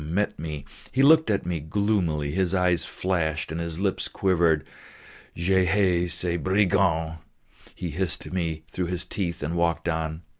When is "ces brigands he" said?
6.13-7.91